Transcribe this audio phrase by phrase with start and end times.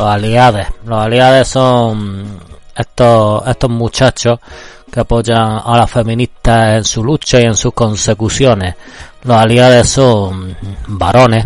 [0.00, 0.66] Los aliados.
[0.86, 2.40] Los aliados son
[2.74, 4.38] estos, estos muchachos
[4.90, 8.76] que apoyan a las feministas en su lucha y en sus consecuciones.
[9.24, 10.56] Los aliados son
[10.86, 11.44] varones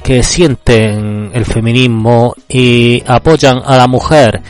[0.00, 4.40] que sienten el feminismo y apoyan a la mujer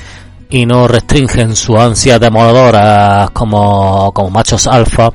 [0.50, 5.08] y no restringen su ansia demoradoras como, como machos alfa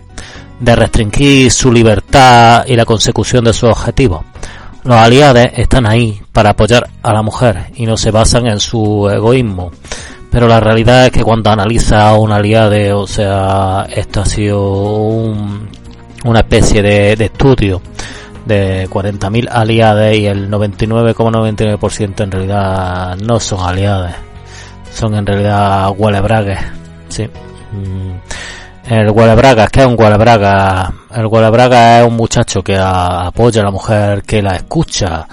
[0.60, 4.26] de restringir su libertad y la consecución de sus objetivos.
[4.86, 9.10] Los aliados están ahí para apoyar a la mujer y no se basan en su
[9.10, 9.72] egoísmo.
[10.30, 14.62] Pero la realidad es que cuando analiza a un aliado, o sea, esto ha sido
[15.08, 15.68] un,
[16.24, 17.82] una especie de, estudio
[18.46, 24.12] de 40.000 aliados y el 99,99% en realidad no son aliados.
[24.94, 26.60] Son en realidad huelebragues.
[27.10, 27.24] Sí.
[27.24, 28.94] Mm.
[28.94, 30.94] El Gualebraga, ¿qué es un Gualebraga?
[31.16, 35.26] El Gualebraga es un muchacho que apoya a la mujer, que la escucha,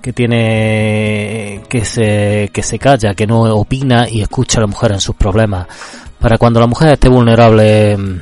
[0.00, 4.92] que tiene, que se, que se calla, que no opina y escucha a la mujer
[4.92, 5.66] en sus problemas.
[6.18, 8.18] Para cuando la mujer esté vulnerable, mm,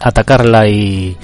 [0.00, 1.14] atacarla y,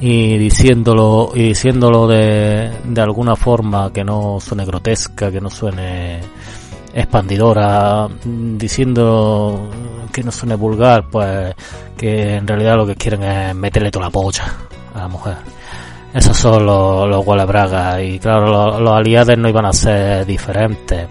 [0.00, 6.20] y diciéndolo, y diciéndolo de, de alguna forma que no suene grotesca, que no suene
[6.94, 9.70] expandidora, diciendo
[10.12, 11.54] que no suene vulgar, pues
[11.96, 14.44] que en realidad lo que quieren es meterle toda la pocha
[14.94, 15.36] a la mujer.
[16.12, 21.06] Esos son los, los Braga y claro, los, los, aliados no iban a ser diferentes.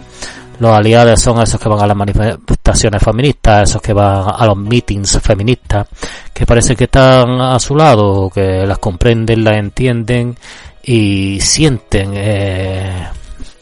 [0.60, 4.56] Los aliados son esos que van a las manifestaciones feministas, esos que van a los
[4.56, 5.88] meetings feministas,
[6.32, 10.36] que parece que están a su lado, que las comprenden, las entienden
[10.84, 13.01] y sienten eh,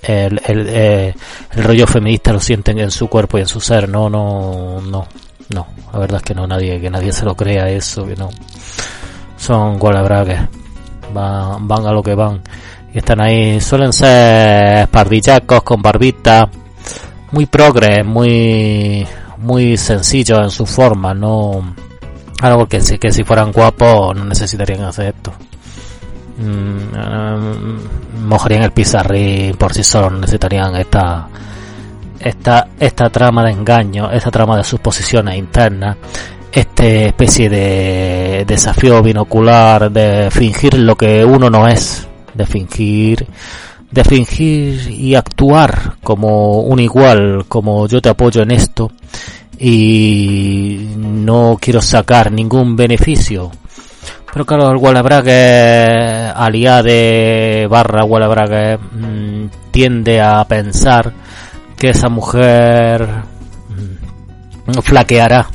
[0.03, 1.15] el, el, eh,
[1.53, 3.89] el rollo feminista lo sienten en su cuerpo y en su ser.
[3.89, 5.07] No, no, no,
[5.51, 5.67] no.
[5.93, 8.31] La verdad es que no, nadie, que nadie se lo crea eso, que no.
[9.37, 10.41] Son gualabragues.
[11.13, 12.43] Van, van a lo que van.
[12.93, 16.49] Y están ahí, suelen ser pardillacos con barbita.
[17.33, 19.07] Muy progres, muy,
[19.39, 21.75] muy sencillos en su forma, no.
[22.37, 25.33] Claro, porque si, que si fueran guapos no necesitarían hacer esto.
[26.41, 31.29] Mm, mojarían el pizarrín por sí solos, necesitarían esta,
[32.19, 35.99] esta, esta trama de engaño, esta trama de sus posiciones internas,
[36.51, 43.27] esta especie de desafío binocular de fingir lo que uno no es, de fingir,
[43.91, 48.91] de fingir y actuar como un igual, como yo te apoyo en esto
[49.59, 53.51] y no quiero sacar ningún beneficio
[54.33, 61.13] pero claro, el Wallabrague, aliade barra Wallabrague, mmm, tiende a pensar
[61.77, 63.09] que esa mujer
[63.69, 65.49] mmm, flaqueará,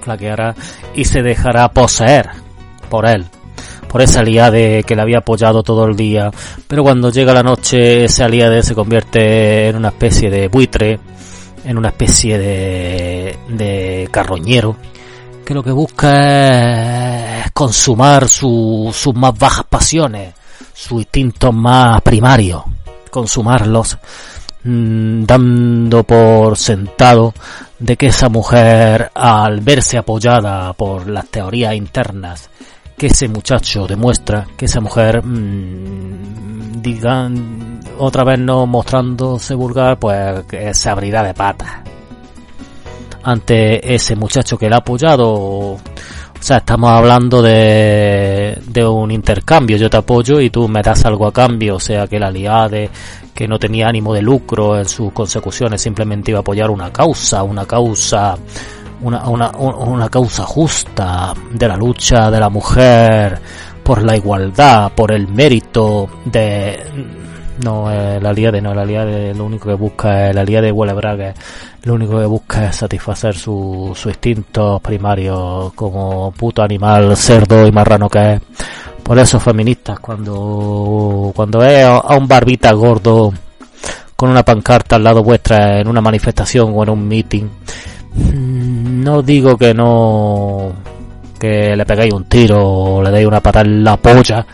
[0.00, 0.54] flaqueará
[0.94, 2.30] y se dejará poseer
[2.88, 3.26] por él,
[3.88, 6.30] por esa aliade que le había apoyado todo el día.
[6.66, 10.98] Pero cuando llega la noche, ese aliade se convierte en una especie de buitre,
[11.64, 14.76] en una especie de, de carroñero
[15.50, 17.29] que lo que busca es
[17.60, 20.32] consumar su, sus más bajas pasiones,
[20.72, 22.62] sus instintos más primarios,
[23.10, 23.98] consumarlos,
[24.64, 27.34] mmm, dando por sentado
[27.78, 32.48] de que esa mujer, al verse apoyada por las teorías internas
[32.96, 40.46] que ese muchacho demuestra, que esa mujer, mmm, digan, otra vez no mostrándose vulgar, pues
[40.72, 41.90] se abrirá de patas
[43.22, 45.76] ante ese muchacho que le ha apoyado.
[46.40, 49.76] O sea, estamos hablando de, de un intercambio.
[49.76, 51.76] Yo te apoyo y tú me das algo a cambio.
[51.76, 52.88] O sea, que la aliade
[53.34, 57.42] que no tenía ánimo de lucro en sus consecuciones, simplemente iba a apoyar una causa,
[57.42, 58.36] una causa,
[59.02, 63.38] una, una, una causa justa de la lucha de la mujer
[63.82, 66.84] por la igualdad, por el mérito de,
[67.64, 71.34] no el aliade, no el aliade lo único que busca, el aliade huele braga,
[71.82, 78.08] lo único que busca es satisfacer su instintos primarios como puto animal, cerdo y marrano
[78.08, 78.40] que es.
[79.02, 83.32] Por eso feministas, cuando, cuando ve a un barbita gordo
[84.14, 87.44] con una pancarta al lado vuestra en una manifestación o en un meeting,
[88.14, 90.72] mm, no digo que no
[91.40, 94.46] que le pegáis un tiro o le deis una patada en la polla,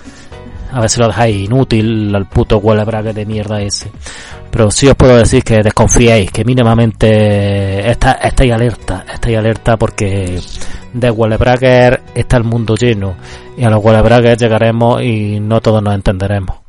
[0.73, 3.91] a si lo dejáis inútil al puto braga de mierda ese.
[4.51, 10.41] Pero sí os puedo decir que desconfiéis, que mínimamente está, estáis alerta, estáis alerta porque
[10.93, 11.37] de huele
[12.15, 13.15] está el mundo lleno
[13.57, 16.66] y a los huele llegaremos y no todos nos entenderemos.